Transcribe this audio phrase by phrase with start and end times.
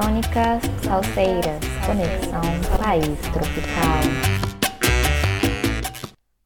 [0.00, 2.40] Crônicas Salseiras, Conexão
[2.78, 4.00] País Tropical.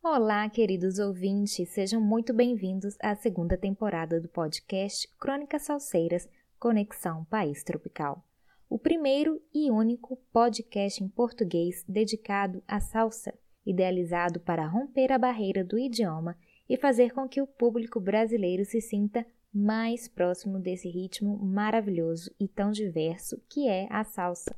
[0.02, 6.28] Olá, queridos ouvintes, sejam muito bem-vindos à segunda temporada do podcast Crônicas Salseiras,
[6.58, 8.24] Conexão País Tropical.
[8.68, 13.32] O primeiro e único podcast em português dedicado à salsa,
[13.64, 16.36] idealizado para romper a barreira do idioma
[16.68, 22.48] e fazer com que o público brasileiro se sinta mais próximo desse ritmo maravilhoso e
[22.48, 24.54] tão diverso que é a salsa.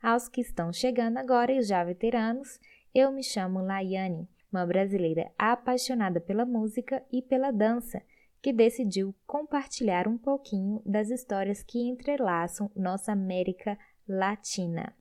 [0.00, 2.60] Aos que estão chegando agora e já veteranos,
[2.94, 8.00] eu me chamo Laiane, uma brasileira apaixonada pela música e pela dança,
[8.40, 14.94] que decidiu compartilhar um pouquinho das histórias que entrelaçam nossa América Latina.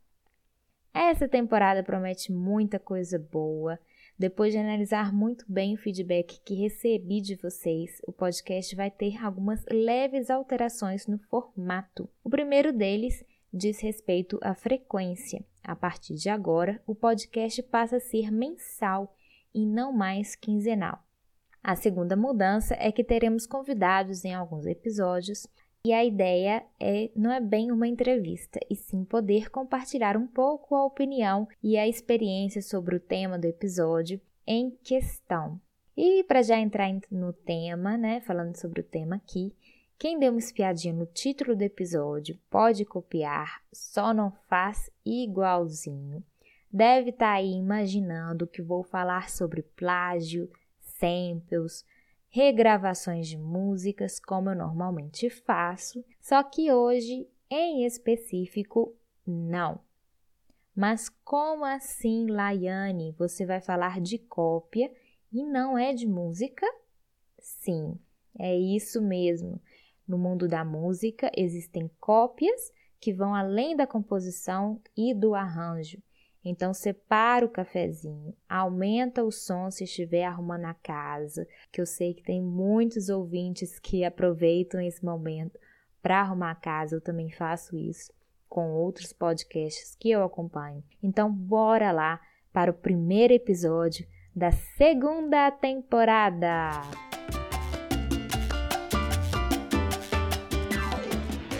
[0.93, 3.77] Essa temporada promete muita coisa boa
[4.23, 9.21] depois de analisar muito bem o feedback que recebi de vocês, o podcast vai ter
[9.21, 12.07] algumas leves alterações no formato.
[12.23, 13.21] O primeiro deles
[13.53, 15.43] diz respeito à frequência.
[15.61, 19.13] A partir de agora, o podcast passa a ser mensal
[19.53, 21.03] e não mais quinzenal.
[21.61, 25.45] A segunda mudança é que teremos convidados em alguns episódios
[25.85, 30.75] e a ideia é não é bem uma entrevista, e sim poder compartilhar um pouco
[30.75, 35.59] a opinião e a experiência sobre o tema do episódio em questão.
[35.95, 39.53] E para já entrar no tema, né, falando sobre o tema aqui,
[39.99, 46.23] quem deu uma espiadinha no título do episódio pode copiar, só não faz igualzinho.
[46.71, 51.85] Deve estar tá aí imaginando que vou falar sobre plágio, samples,
[52.33, 59.79] regravações de músicas, como eu normalmente faço, só que hoje, em específico, não.
[60.75, 63.11] Mas como assim, Laiane?
[63.19, 64.91] Você vai falar de cópia
[65.31, 66.65] e não é de música?
[67.37, 67.99] Sim,
[68.39, 69.61] é isso mesmo.
[70.07, 76.01] No mundo da música existem cópias que vão além da composição e do arranjo.
[76.45, 82.13] Então separa o cafezinho, aumenta o som se estiver arrumando a casa, que eu sei
[82.13, 85.57] que tem muitos ouvintes que aproveitam esse momento
[86.01, 88.11] para arrumar a casa, eu também faço isso
[88.49, 90.83] com outros podcasts que eu acompanho.
[91.01, 92.19] Então bora lá
[92.51, 94.05] para o primeiro episódio
[94.35, 96.81] da segunda temporada.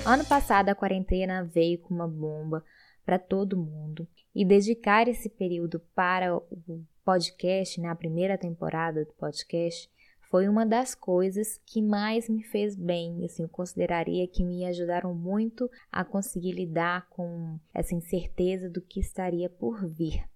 [0.06, 2.62] Ano passado a quarentena veio com uma bomba
[3.06, 9.14] para todo mundo e dedicar esse período para o podcast, na né, primeira temporada do
[9.14, 9.90] podcast,
[10.34, 13.24] foi uma das coisas que mais me fez bem.
[13.24, 19.00] Assim, eu consideraria que me ajudaram muito a conseguir lidar com essa incerteza do que
[19.00, 20.28] estaria por vir.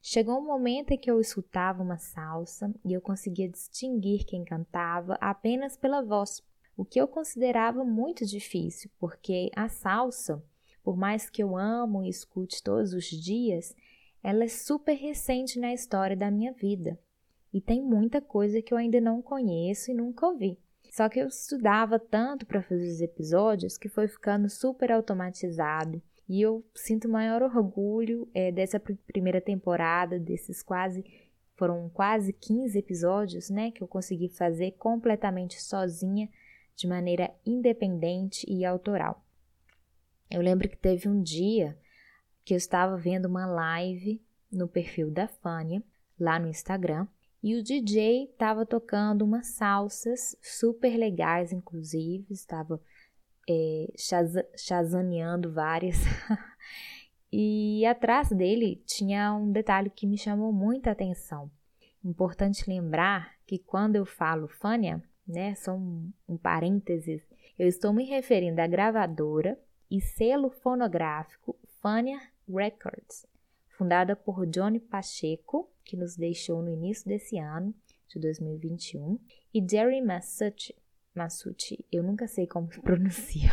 [0.00, 5.18] Chegou um momento em que eu escutava uma salsa e eu conseguia distinguir quem cantava
[5.20, 6.42] apenas pela voz,
[6.76, 10.42] o que eu considerava muito difícil, porque a salsa
[10.84, 13.74] por mais que eu amo e escute todos os dias,
[14.22, 16.96] ela é super recente na história da minha vida
[17.52, 20.58] e tem muita coisa que eu ainda não conheço e nunca ouvi.
[20.90, 26.40] Só que eu estudava tanto para fazer os episódios que foi ficando super automatizado e
[26.40, 31.04] eu sinto maior orgulho é, dessa primeira temporada, desses quase
[31.56, 36.28] foram quase 15 episódios, né, que eu consegui fazer completamente sozinha,
[36.76, 39.23] de maneira independente e autoral.
[40.30, 41.78] Eu lembro que teve um dia
[42.44, 45.82] que eu estava vendo uma live no perfil da Fânia,
[46.18, 47.06] lá no Instagram,
[47.42, 52.80] e o DJ estava tocando umas salsas super legais, inclusive, estava
[53.48, 53.92] é,
[54.56, 55.96] chazaneando várias.
[57.30, 61.50] e atrás dele tinha um detalhe que me chamou muita atenção.
[62.02, 67.22] Importante lembrar que quando eu falo Fânia, né, só um, um parênteses,
[67.58, 69.58] eu estou me referindo à gravadora
[69.90, 73.26] e selo fonográfico Fania Records,
[73.68, 77.74] fundada por Johnny Pacheco, que nos deixou no início desse ano,
[78.08, 79.18] de 2021,
[79.52, 80.00] e Jerry.
[81.14, 83.50] Masucci, eu nunca sei como pronuncia.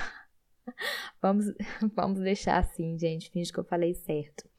[1.21, 1.45] vamos,
[1.93, 4.49] vamos deixar assim, gente, finge que eu falei certo.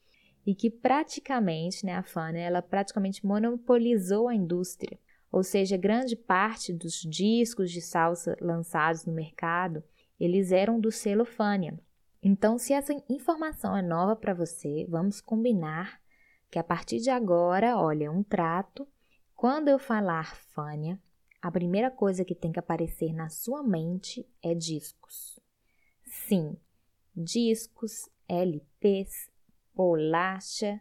[0.47, 4.99] E que praticamente, né, a Fania, ela praticamente monopolizou a indústria,
[5.31, 9.83] ou seja, grande parte dos discos de salsa lançados no mercado
[10.25, 11.79] eles eram do selo Fania.
[12.23, 16.01] Então, se essa informação é nova para você, vamos combinar
[16.49, 18.87] que a partir de agora, olha, um trato.
[19.35, 21.01] Quando eu falar Fania,
[21.41, 25.41] a primeira coisa que tem que aparecer na sua mente é discos.
[26.05, 26.57] Sim,
[27.17, 29.29] discos, LPs,
[29.75, 30.81] bolacha,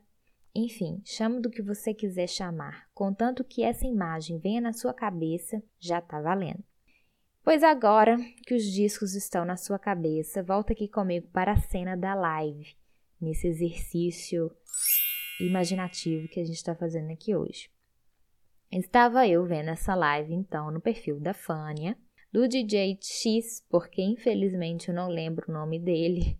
[0.54, 5.64] enfim, chame do que você quiser chamar, contanto que essa imagem venha na sua cabeça,
[5.80, 6.64] já está valendo.
[7.44, 11.98] Pois agora que os discos estão na sua cabeça, volta aqui comigo para a cena
[11.98, 12.76] da live,
[13.20, 14.52] nesse exercício
[15.40, 17.72] imaginativo que a gente está fazendo aqui hoje.
[18.72, 21.98] Estava eu vendo essa live então no perfil da Fânia,
[22.32, 26.38] do DJ X, porque infelizmente eu não lembro o nome dele.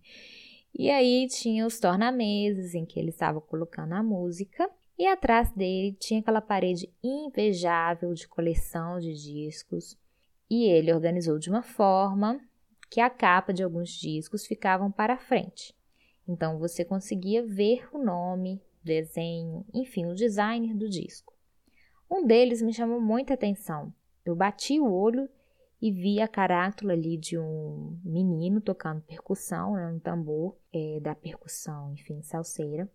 [0.72, 5.96] E aí tinha os tornamesas em que ele estava colocando a música, e atrás dele
[5.98, 10.00] tinha aquela parede invejável de coleção de discos.
[10.54, 12.38] E ele organizou de uma forma
[12.90, 15.74] que a capa de alguns discos ficavam para frente.
[16.28, 21.32] Então você conseguia ver o nome, desenho, enfim, o design do disco.
[22.10, 23.94] Um deles me chamou muita atenção.
[24.26, 25.26] Eu bati o olho
[25.80, 31.14] e vi a carátula ali de um menino tocando percussão, né, um tambor é, da
[31.14, 32.92] percussão, enfim, salseira,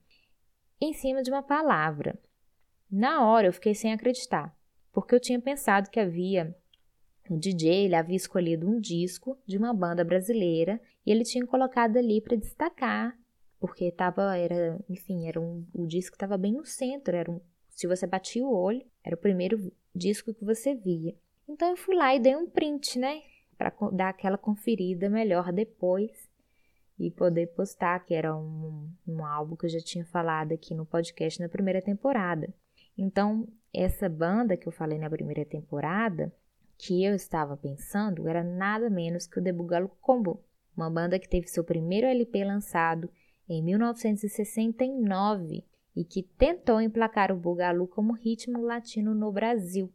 [0.79, 2.19] em cima de uma palavra.
[2.87, 4.55] Na hora eu fiquei sem acreditar,
[4.93, 6.55] porque eu tinha pensado que havia
[7.29, 11.97] o DJ ele havia escolhido um disco de uma banda brasileira e ele tinha colocado
[11.97, 13.17] ali para destacar
[13.59, 17.87] porque tava, era, enfim, era um, o disco estava bem no centro, era um, se
[17.87, 21.15] você batia o olho, era o primeiro disco que você via.
[21.47, 23.21] Então eu fui lá e dei um print, né,
[23.57, 26.11] para dar aquela conferida melhor depois
[26.99, 30.85] e poder postar, que era um, um álbum que eu já tinha falado aqui no
[30.85, 32.53] podcast na primeira temporada.
[32.97, 36.33] Então, essa banda que eu falei na primeira temporada,
[36.77, 39.51] que eu estava pensando, era nada menos que o The
[39.99, 40.43] Combo,
[40.75, 43.09] uma banda que teve seu primeiro LP lançado
[43.49, 45.65] em 1969
[45.95, 49.91] e que tentou emplacar o bugalu como ritmo latino no Brasil.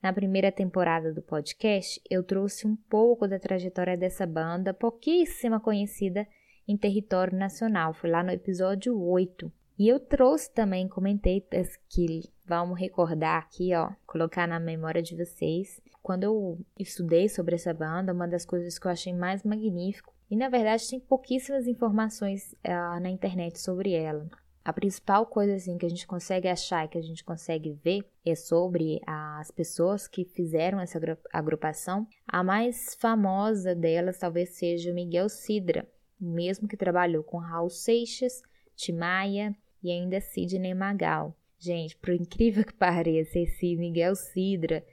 [0.00, 6.28] Na primeira temporada do podcast, eu trouxe um pouco da trajetória dessa banda, pouquíssima conhecida
[6.68, 7.94] em território nacional.
[7.94, 9.50] Foi lá no episódio 8.
[9.78, 11.44] E eu trouxe também, comentei
[11.88, 15.80] que vamos recordar aqui, ó, colocar na memória de vocês.
[16.02, 20.36] Quando eu estudei sobre essa banda, uma das coisas que eu achei mais magnífico e
[20.36, 24.28] na verdade tem pouquíssimas informações uh, na internet sobre ela.
[24.64, 28.02] A principal coisa assim que a gente consegue achar e que a gente consegue ver
[28.24, 30.98] é sobre as pessoas que fizeram essa
[31.30, 32.06] agrupação.
[32.26, 35.86] A mais famosa delas talvez seja o Miguel Sidra,
[36.18, 38.40] mesmo que trabalhou com Raul Seixas,
[38.74, 41.36] Timaya e ainda Sidney Magal.
[41.58, 44.84] Gente, por incrível que pareça, esse Miguel Sidra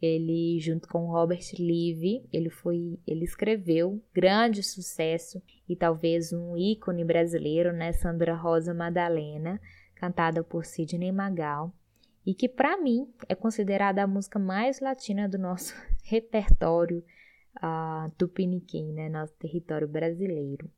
[0.00, 7.04] ele, junto com Robert Livy, ele foi, ele escreveu grande sucesso e talvez um ícone
[7.04, 9.60] brasileiro, né, Sandra Rosa Madalena,
[9.94, 11.74] cantada por Sidney Magal,
[12.24, 15.74] e que para mim é considerada a música mais latina do nosso
[16.04, 17.04] repertório
[17.58, 20.70] uh, tupiniquim, né, nosso território brasileiro.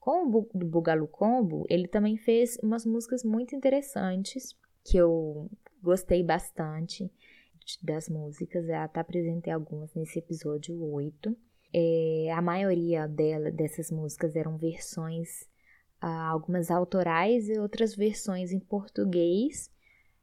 [0.00, 5.50] Com o Bugalu Combo, ele também fez umas músicas muito interessantes que eu
[5.82, 7.12] gostei bastante
[7.82, 11.36] das músicas, eu até apresentei algumas nesse episódio 8.
[11.72, 15.46] É, a maioria dela, dessas músicas eram versões,
[16.00, 19.70] ah, algumas autorais e outras versões em português,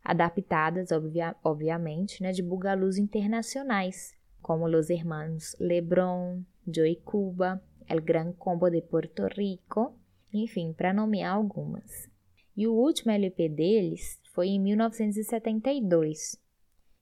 [0.03, 8.33] adaptadas, obvia, obviamente, né, de bugalus internacionais, como Los Hermanos Lebron, Joey Cuba, El Gran
[8.33, 9.97] Combo de Porto Rico,
[10.33, 12.09] enfim, para nomear algumas.
[12.55, 16.39] E o último LP deles foi em 1972,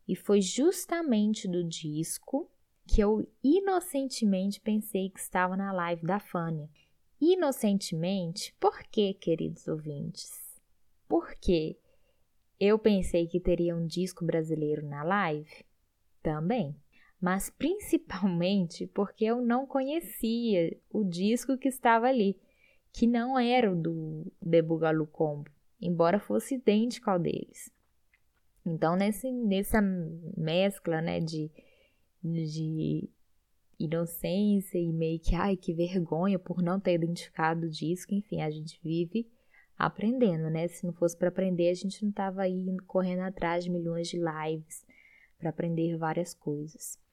[0.07, 2.49] e foi justamente do disco
[2.87, 6.69] que eu inocentemente pensei que estava na live da Fânia.
[7.19, 10.61] Inocentemente, por quê, queridos ouvintes?
[11.07, 11.77] Porque
[12.59, 15.65] eu pensei que teria um disco brasileiro na live?
[16.21, 16.75] Também.
[17.25, 22.39] Mas principalmente porque eu não conhecia o disco que estava ali,
[22.93, 25.49] que não era o do Debugalu Combo,
[25.81, 27.71] embora fosse idêntico ao deles.
[28.63, 29.81] Então, nesse, nessa
[30.37, 31.49] mescla, né, de,
[32.21, 33.09] de
[33.79, 38.51] inocência e meio que, ai, que vergonha por não ter identificado o disco, enfim, a
[38.51, 39.27] gente vive
[39.75, 40.67] aprendendo, né?
[40.67, 44.17] Se não fosse para aprender, a gente não tava aí correndo atrás de milhões de
[44.17, 44.85] lives
[45.39, 47.03] para aprender várias coisas.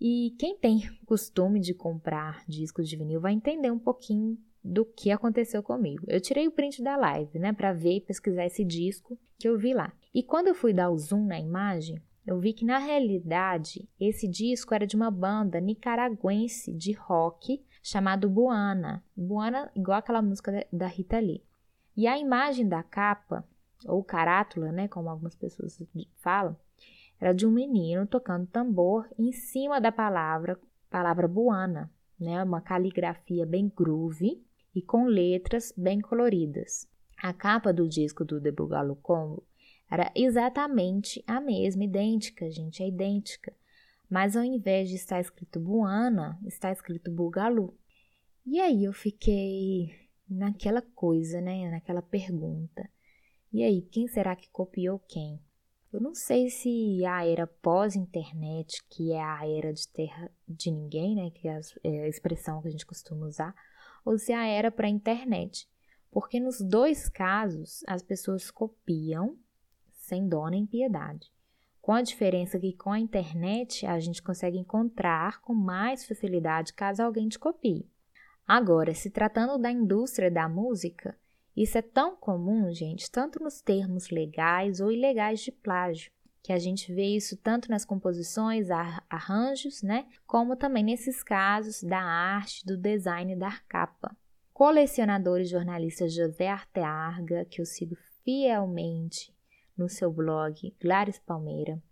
[0.00, 5.10] E quem tem costume de comprar discos de vinil vai entender um pouquinho do que
[5.10, 6.04] aconteceu comigo.
[6.08, 9.58] Eu tirei o print da live, né, para ver e pesquisar esse disco que eu
[9.58, 9.92] vi lá.
[10.14, 14.28] E quando eu fui dar o zoom na imagem, eu vi que na realidade esse
[14.28, 19.02] disco era de uma banda nicaragüense de rock chamado Buana.
[19.16, 21.42] Buana, igual aquela música da Rita Lee.
[21.96, 23.48] E a imagem da capa,
[23.86, 25.82] ou carátula, né, como algumas pessoas
[26.16, 26.56] falam,
[27.20, 30.58] era de um menino tocando tambor em cima da palavra,
[30.90, 34.42] palavra Buana, né, uma caligrafia bem groove
[34.74, 36.88] e com letras bem coloridas.
[37.16, 38.52] A capa do disco do The
[39.02, 39.44] Combo
[39.90, 43.52] era exatamente a mesma, idêntica, gente, é idêntica.
[44.08, 47.76] mas ao invés de estar escrito Buana, está escrito Bugalu.
[48.46, 51.70] E aí eu fiquei naquela coisa, né?
[51.70, 52.88] Naquela pergunta.
[53.52, 55.40] E aí, quem será que copiou quem?
[55.90, 61.14] Eu não sei se a era pós-internet, que é a era de terra de ninguém,
[61.14, 61.30] né?
[61.30, 63.54] Que é, é a expressão que a gente costuma usar,
[64.04, 65.66] ou se a era para a internet.
[66.10, 69.36] Porque nos dois casos as pessoas copiam
[69.92, 71.30] sem dó nem piedade.
[71.80, 77.02] Com a diferença que com a internet a gente consegue encontrar com mais facilidade caso
[77.02, 77.88] alguém te copie.
[78.46, 81.18] Agora, se tratando da indústria da música,
[81.62, 86.58] isso é tão comum, gente, tanto nos termos legais ou ilegais de plágio, que a
[86.58, 88.68] gente vê isso tanto nas composições,
[89.10, 94.16] arranjos, né, como também nesses casos da arte, do design da capa.
[94.52, 99.34] Colecionador e jornalista José Artearga, que eu sigo fielmente
[99.76, 101.82] no seu blog Glares Palmeira,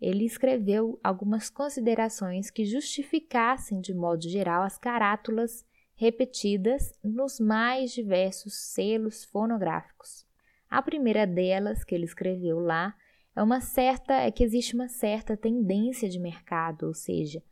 [0.00, 5.64] ele escreveu algumas considerações que justificassem de modo geral as carátulas
[6.00, 10.26] repetidas nos mais diversos selos fonográficos.
[10.66, 12.96] A primeira delas que ele escreveu lá
[13.36, 17.42] é uma certa é que existe uma certa tendência de mercado, ou seja,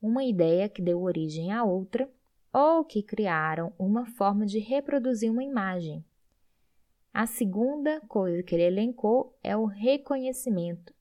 [0.00, 2.10] uma ideia que deu origem a outra
[2.52, 6.04] ou que criaram uma forma de reproduzir uma imagem.
[7.14, 10.92] A segunda coisa que ele elencou é o reconhecimento,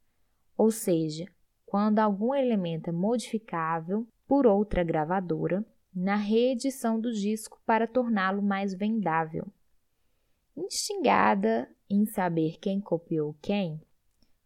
[0.55, 1.25] ou seja,
[1.65, 8.73] quando algum elemento é modificável por outra gravadora na reedição do disco para torná-lo mais
[8.73, 9.47] vendável.
[10.55, 13.81] Instigada em saber quem copiou quem,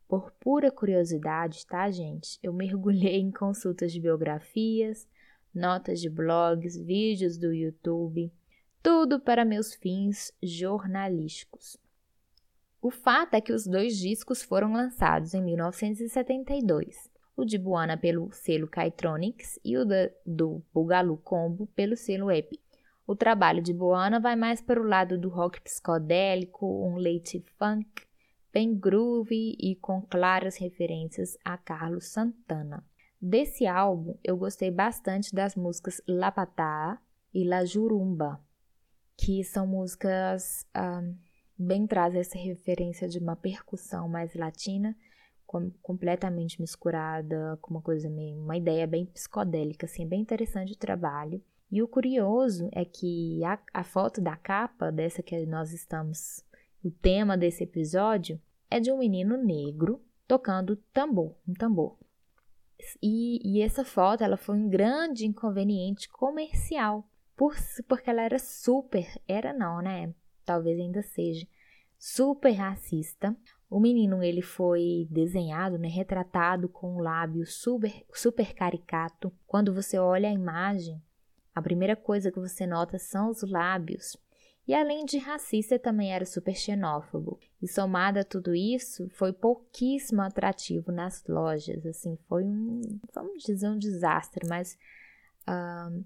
[0.08, 2.40] por pura curiosidade, tá, gente?
[2.42, 5.08] Eu mergulhei em consultas de biografias,
[5.54, 8.32] notas de blogs, vídeos do YouTube,
[8.82, 11.78] tudo para meus fins jornalísticos.
[12.82, 18.32] O fato é que os dois discos foram lançados em 1972 o de Buana pelo
[18.32, 22.62] selo Kaitronics e o da, do Bugalu Combo pelo selo Epic.
[23.06, 28.04] O trabalho de Buana vai mais para o lado do rock psicodélico, um leite funk,
[28.52, 32.84] bem groovy e com claras referências a Carlos Santana.
[33.22, 37.00] Desse álbum, eu gostei bastante das músicas La Patá
[37.34, 38.40] e La Jurumba,
[39.18, 41.04] que são músicas ah,
[41.58, 44.96] bem trazem essa referência de uma percussão mais latina
[45.46, 50.78] com, completamente misturada com uma coisa meio, uma ideia bem psicodélica, assim, bem interessante o
[50.78, 51.42] trabalho.
[51.72, 56.44] E o curioso é que a, a foto da capa dessa que nós estamos,
[56.84, 61.98] o tema desse episódio é de um menino negro tocando tambor, um tambor.
[63.02, 67.56] E, e, essa foto ela foi um grande inconveniente comercial, por,
[67.88, 70.14] porque ela era super, era não, né?
[70.44, 71.48] Talvez ainda seja
[71.98, 73.36] super racista,
[73.76, 79.34] o menino ele foi desenhado, né, retratado com um lábio super, super caricato.
[79.46, 81.04] Quando você olha a imagem,
[81.54, 84.16] a primeira coisa que você nota são os lábios.
[84.66, 87.38] E além de racista, também era super xenófobo.
[87.62, 91.86] E somado a tudo isso, foi pouquíssimo atrativo nas lojas.
[91.86, 92.80] Assim, foi um,
[93.14, 94.78] vamos dizer, um desastre, mas
[95.50, 96.02] uh,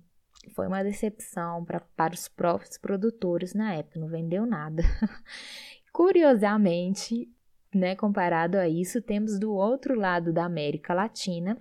[0.56, 4.00] foi uma decepção pra, para os próprios produtores na época.
[4.00, 4.82] Não vendeu nada.
[5.94, 7.32] Curiosamente,
[7.74, 11.58] né, comparado a isso, temos do outro lado da América Latina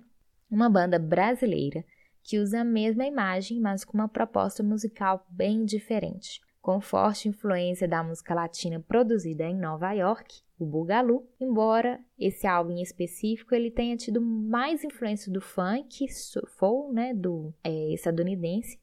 [0.49, 1.85] uma banda brasileira
[2.23, 6.41] que usa a mesma imagem, mas com uma proposta musical bem diferente.
[6.61, 12.73] Com forte influência da música latina produzida em Nova York, o Bugalu, embora esse álbum
[12.73, 18.77] em específico ele tenha tido mais influência do funk, soul, né, do é, estadunidense,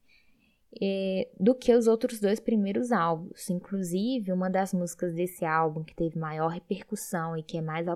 [0.80, 3.49] é, do que os outros dois primeiros álbuns.
[3.50, 7.87] Inclusive, uma das músicas desse álbum que teve maior repercussão e que é mais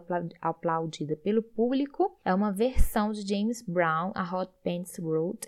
[0.41, 5.39] aplaudida pelo público é uma versão de James Brown, a Hot Pants Road,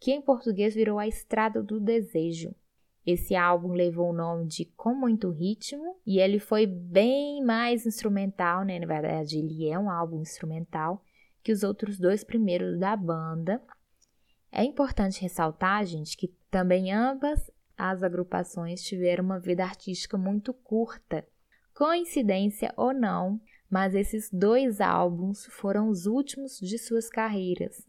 [0.00, 2.54] que em português virou a Estrada do Desejo.
[3.06, 8.64] Esse álbum levou o nome de Com Muito Ritmo e ele foi bem mais instrumental,
[8.64, 8.78] né?
[8.78, 11.02] Na verdade, ele é um álbum instrumental
[11.42, 13.60] que os outros dois primeiros da banda.
[14.56, 21.26] É importante ressaltar, gente, que também ambas as agrupações tiveram uma vida artística muito curta.
[21.74, 27.84] Coincidência ou não, mas esses dois álbuns foram os últimos de suas carreiras.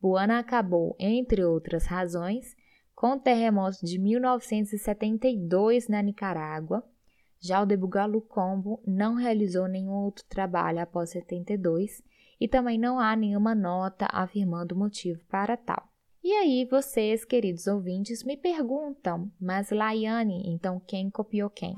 [0.00, 2.56] Buana acabou, entre outras razões,
[2.92, 6.82] com o terremoto de 1972 na Nicarágua.
[7.38, 12.02] Já o Debugalu Combo não realizou nenhum outro trabalho após 72
[12.40, 15.89] e também não há nenhuma nota afirmando o motivo para tal.
[16.22, 21.74] E aí vocês, queridos ouvintes, me perguntam, mas Laiane, então quem copiou quem?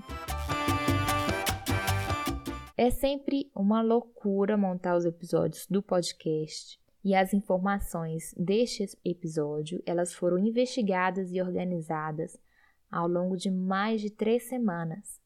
[2.76, 6.80] É sempre uma loucura montar os episódios do podcast.
[7.04, 12.38] e as informações deste episódio elas foram investigadas e organizadas
[12.90, 15.20] ao longo de mais de três semanas,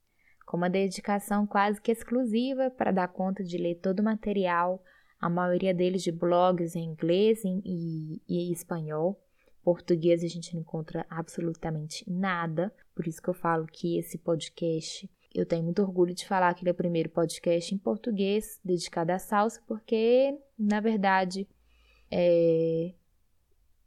[0.47, 4.83] com uma dedicação quase que exclusiva para dar conta de ler todo o material,
[5.21, 9.21] a maioria deles de blogs em inglês e, e, espanhol.
[9.63, 15.11] Português a gente não encontra absolutamente nada, por isso que eu falo que esse podcast
[15.35, 19.13] eu tenho muito orgulho de falar que ele é o primeiro podcast em português dedicado
[19.13, 21.47] à salsa, porque, na verdade,
[22.11, 22.95] é,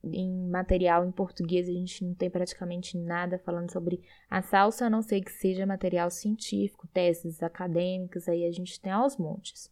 [0.03, 4.89] em material em português a gente não tem praticamente nada falando sobre a salsa, a
[4.89, 9.71] não ser que seja material científico, teses acadêmicas, aí a gente tem aos montes.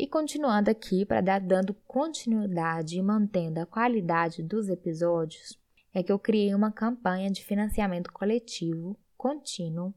[0.00, 5.60] E continuando aqui, para dar dando continuidade e mantendo a qualidade dos episódios,
[5.92, 9.92] é que eu criei uma campanha de financiamento coletivo contínuo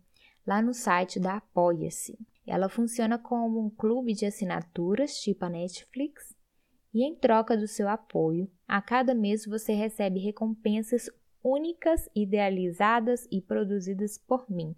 [0.45, 2.19] lá no site da Apoia-se.
[2.45, 6.36] Ela funciona como um clube de assinaturas, tipo a Netflix,
[6.93, 11.10] e em troca do seu apoio, a cada mês você recebe recompensas
[11.41, 14.75] únicas, idealizadas e produzidas por mim.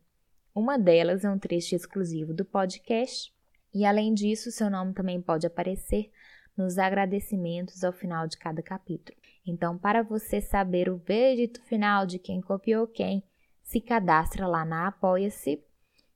[0.54, 3.35] Uma delas é um trecho exclusivo do podcast,
[3.76, 6.10] e além disso, seu nome também pode aparecer
[6.56, 9.18] nos agradecimentos ao final de cada capítulo.
[9.46, 13.22] Então, para você saber o veredito final de quem copiou quem,
[13.62, 15.62] se cadastra lá na Apoia-se,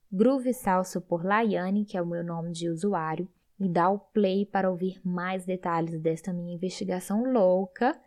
[0.10, 3.28] Groove Salso por Laiane, que é o meu nome de usuário,
[3.60, 8.00] e dá o play para ouvir mais detalhes desta minha investigação louca,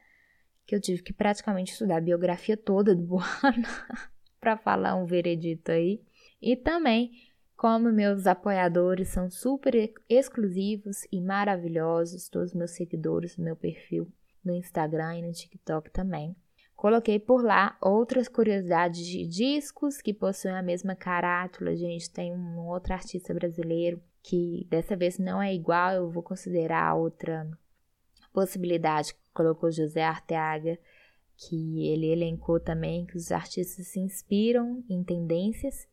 [0.67, 3.69] que eu tive que praticamente estudar a biografia toda do Buana
[4.41, 6.01] para falar um veredito aí.
[6.41, 7.13] E também,
[7.63, 14.13] como meus apoiadores são super exclusivos e maravilhosos, todos meus seguidores do meu perfil
[14.45, 16.35] no Instagram e no TikTok também.
[16.75, 21.77] Coloquei por lá outras curiosidades de discos que possuem a mesma carátula.
[21.77, 26.97] Gente, tem um outro artista brasileiro que dessa vez não é igual, eu vou considerar
[26.97, 27.49] outra
[28.33, 30.77] possibilidade que colocou José Arteaga,
[31.37, 35.87] que ele elencou também que os artistas se inspiram em tendências.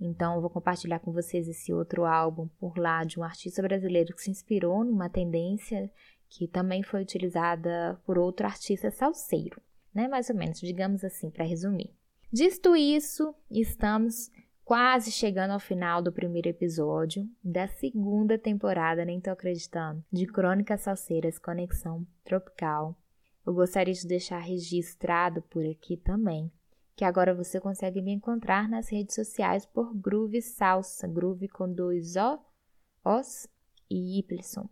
[0.00, 4.14] Então, eu vou compartilhar com vocês esse outro álbum por lá de um artista brasileiro
[4.14, 5.90] que se inspirou numa tendência
[6.28, 9.60] que também foi utilizada por outro artista salseiro
[9.98, 10.06] né?
[10.06, 11.92] Mais ou menos, digamos assim, para resumir.
[12.32, 14.30] Dito isso, estamos
[14.64, 20.82] quase chegando ao final do primeiro episódio da segunda temporada, nem tô acreditando, de Crônicas
[20.82, 22.96] Salseiras Conexão Tropical.
[23.46, 26.52] Eu gostaria de deixar registrado por aqui também
[26.98, 32.16] que agora você consegue me encontrar nas redes sociais por Groove Salsa, Groove com dois
[32.16, 32.40] O,
[33.04, 33.46] Os
[33.88, 34.68] e Y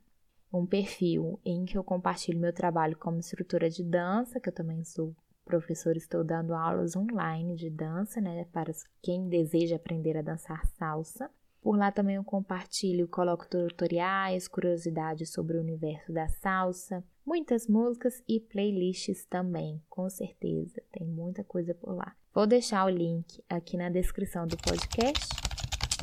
[0.53, 4.83] um perfil em que eu compartilho meu trabalho como instrutora de dança, que eu também
[4.83, 10.67] sou professora, estou dando aulas online de dança, né, para quem deseja aprender a dançar
[10.67, 11.31] salsa.
[11.63, 18.23] Por lá também eu compartilho, coloco tutoriais, curiosidades sobre o universo da salsa, muitas músicas
[18.29, 22.15] e playlists também, com certeza, tem muita coisa por lá.
[22.33, 25.27] Vou deixar o link aqui na descrição do podcast.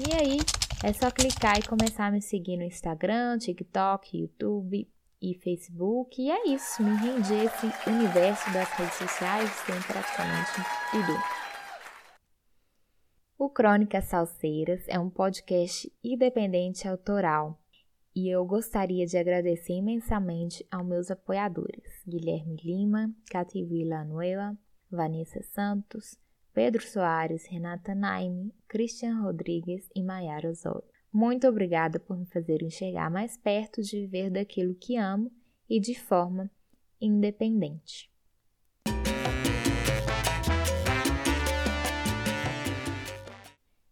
[0.06, 0.38] E aí,
[0.84, 4.90] é só clicar e começar a me seguir no Instagram, TikTok, YouTube
[5.22, 6.22] e Facebook.
[6.22, 10.52] E é isso, me rendi esse universo das redes sociais, tem praticamente
[10.92, 11.18] tudo.
[13.38, 17.62] O Crônicas Salseiras é um podcast independente autoral
[18.15, 24.58] e eu gostaria de agradecer imensamente aos meus apoiadores: Guilherme Lima, Cati Villanueva,
[24.89, 26.17] Vanessa Santos,
[26.54, 30.84] Pedro Soares, Renata Naime, Christian Rodrigues e Maiara Osório.
[31.12, 35.32] Muito obrigada por me fazer enxergar mais perto de viver daquilo que amo
[35.69, 36.49] e de forma
[37.02, 38.12] independente.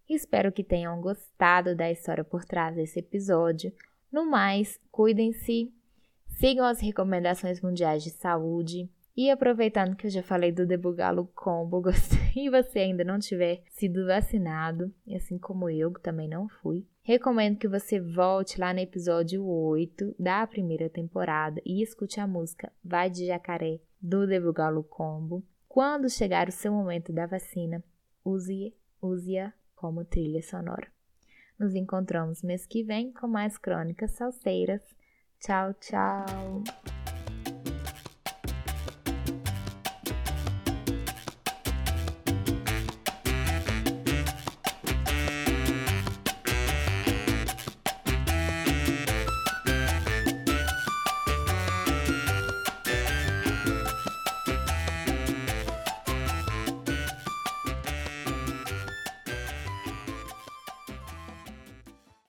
[0.08, 3.74] Espero que tenham gostado da história por trás desse episódio.
[4.12, 5.72] No mais, cuidem-se,
[6.28, 11.82] sigam as recomendações mundiais de saúde, e aproveitando que eu já falei do Debugalo Combo,
[12.36, 17.58] e você ainda não tiver sido vacinado, assim como eu, que também não fui, recomendo
[17.58, 23.10] que você volte lá no episódio 8 da primeira temporada e escute a música Vai
[23.10, 25.44] de Jacaré do Debugalo Combo.
[25.68, 27.84] Quando chegar o seu momento da vacina,
[28.26, 28.72] use-a
[29.02, 30.88] use como trilha sonora.
[31.62, 34.82] Nos encontramos mês que vem com mais crônicas salseiras.
[35.40, 36.26] Tchau, tchau!